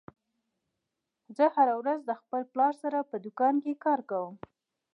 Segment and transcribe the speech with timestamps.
[1.37, 4.33] زه هره ورځ د خپل پلار سره په دوکان کې کار کوم